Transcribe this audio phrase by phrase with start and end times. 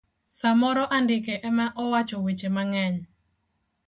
[0.37, 2.97] samoro andike emane owacho weche mangeny.